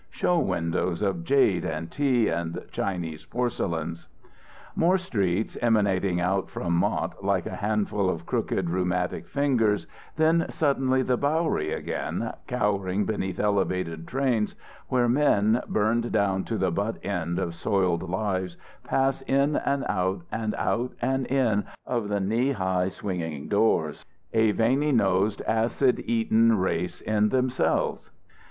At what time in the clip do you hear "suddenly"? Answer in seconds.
10.49-11.03